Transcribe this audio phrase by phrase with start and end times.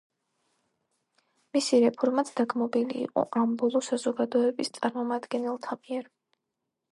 [1.57, 6.11] მისი რეფორმაც დაგმობილი იყო ამ ბოლო საზოგადოების წარმომადგენელთა მიერ.